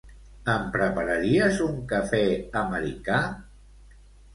Em 0.53 0.63
prepararies 0.75 1.61
un 1.67 1.77
cafè 1.95 2.25
americà? 2.67 3.25